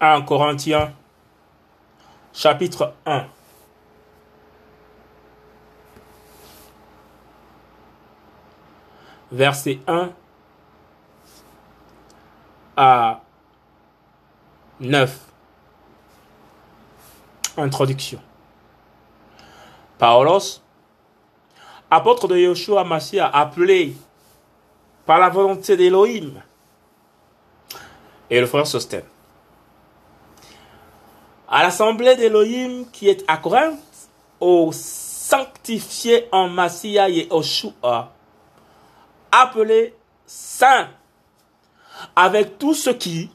1 0.00 0.22
Corinthiens, 0.22 0.92
chapitre 2.32 2.94
1. 3.06 3.26
Verset 9.32 9.80
1 9.86 10.10
à 12.76 13.20
9. 14.80 15.20
Introduction. 17.56 18.20
Paulos, 19.98 20.60
apôtre 21.90 22.28
de 22.28 22.36
Yoshua 22.36 22.84
Mashiach, 22.84 23.30
appelé 23.32 23.96
par 25.06 25.18
la 25.18 25.30
volonté 25.30 25.76
d'Élohim, 25.76 26.42
et 28.28 28.40
le 28.40 28.46
frère 28.46 28.66
Sosten. 28.66 29.02
À 31.48 31.62
l'assemblée 31.62 32.16
d'Élohim 32.16 32.86
qui 32.92 33.08
est 33.08 33.24
à 33.28 33.36
Corinthe, 33.36 33.78
aux 34.40 34.70
sanctifiés 34.72 36.28
en 36.32 36.48
Massia 36.48 37.08
et 37.08 37.28
Yoshua, 37.30 38.12
appelés 39.30 39.94
saints, 40.26 40.88
avec 42.14 42.58
tous 42.58 42.74
ceux 42.74 42.94
qui, 42.94 43.30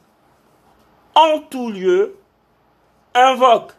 en 1.15 1.39
tout 1.39 1.71
lieu, 1.71 2.17
invoquent 3.13 3.75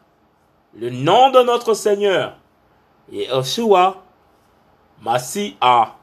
le 0.75 0.91
nom 0.91 1.31
de 1.31 1.43
notre 1.43 1.75
Seigneur, 1.75 2.37
Yoshua, 3.11 4.03
Massia, 5.03 5.95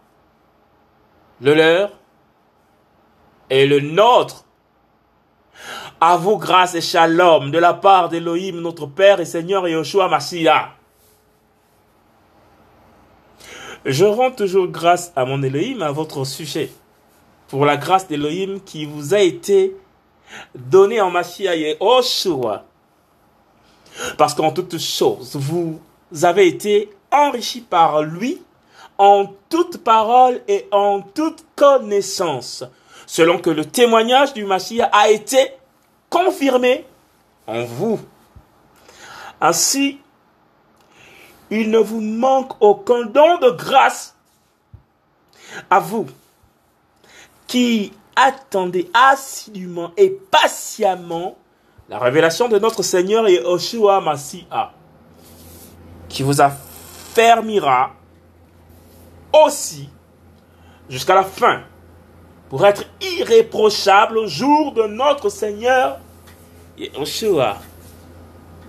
le 1.42 1.54
leur 1.54 1.92
et 3.50 3.66
le 3.66 3.80
nôtre. 3.80 4.46
À 6.02 6.16
vous 6.16 6.38
grâce 6.38 6.76
et 6.76 6.82
shalom 6.82 7.52
de 7.52 7.58
la 7.58 7.74
part 7.74 8.08
d'Élohim, 8.08 8.62
notre 8.62 8.86
Père 8.86 9.20
et 9.20 9.26
Seigneur 9.26 9.68
Yoshua 9.68 10.08
Mashiach. 10.08 10.70
Je 13.84 14.06
rends 14.06 14.32
toujours 14.32 14.68
grâce 14.68 15.12
à 15.18 15.26
mon 15.26 15.44
Elohim 15.44 15.82
à 15.82 15.92
votre 15.92 16.24
sujet, 16.24 16.72
pour 17.50 17.66
la 17.66 17.76
grâce 17.76 18.08
d'Élohim 18.08 18.62
qui 18.66 18.86
vous 18.86 19.14
a 19.14 19.20
été 19.20 19.76
donnée 20.56 21.02
en 21.02 21.12
Mashiach 21.12 21.58
et 21.58 21.78
Yoshua. 21.82 22.64
Parce 24.18 24.34
qu'en 24.34 24.52
toutes 24.52 24.80
choses, 24.80 25.36
vous 25.36 25.82
avez 26.24 26.48
été 26.48 26.90
enrichis 27.12 27.62
par 27.62 28.04
lui 28.04 28.42
en 28.98 29.26
toute 29.50 29.84
parole 29.84 30.40
et 30.48 30.66
en 30.72 31.02
toute 31.02 31.44
connaissance, 31.58 32.64
selon 33.06 33.38
que 33.40 33.50
le 33.50 33.66
témoignage 33.66 34.34
du 34.34 34.46
Messie 34.46 34.82
a 34.82 35.10
été 35.10 35.59
confirmé 36.10 36.86
en 37.48 37.64
vous. 37.64 38.00
Ainsi, 39.42 40.00
il 41.50 41.72
ne 41.72 41.80
vous 41.80 42.02
manque 42.02 42.54
aucun 42.62 43.06
don 43.06 43.38
de 43.40 43.52
grâce 43.52 44.16
à 45.70 45.80
vous 45.80 46.08
qui 47.48 47.92
attendez 48.16 48.92
assidûment 48.94 49.92
et 49.98 50.10
patiemment 50.10 51.38
la 51.90 51.98
révélation 51.98 52.48
de 52.48 52.60
notre 52.60 52.84
Seigneur 52.84 53.28
et 53.28 53.40
Oshua 53.44 54.00
Mashiach, 54.02 54.72
qui 56.08 56.22
vous 56.22 56.40
affermira 56.40 57.92
aussi 59.34 59.90
jusqu'à 60.88 61.16
la 61.16 61.24
fin 61.24 61.64
pour 62.50 62.66
être 62.66 62.84
irréprochable 63.00 64.18
au 64.18 64.28
jour 64.28 64.74
de 64.74 64.84
notre 64.84 65.30
Seigneur 65.30 66.00
Yeshua 66.78 67.58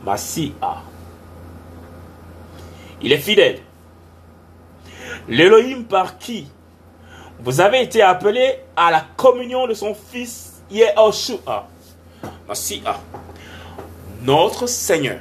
Mashiach. 0.04 0.84
Il 3.02 3.12
est 3.12 3.18
fidèle. 3.18 3.60
L'Élohim 5.28 5.84
par 5.84 6.18
qui 6.18 6.46
vous 7.42 7.60
avez 7.60 7.82
été 7.82 8.02
appelé 8.02 8.56
à 8.76 8.90
la 8.90 9.02
communion 9.16 9.66
de 9.66 9.72
son 9.72 9.94
Fils 9.94 10.60
Yeshua 10.70 11.66
Mashiach, 12.46 12.98
notre 14.22 14.66
Seigneur. 14.66 15.20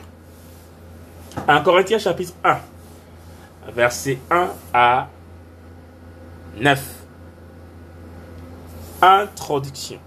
1 1.47 1.61
Corinthiens 1.61 1.99
chapitre 1.99 2.33
1, 2.43 2.57
verset 3.73 4.19
1 4.29 4.49
à 4.73 5.07
9. 6.57 6.98
Introduction. 9.01 9.99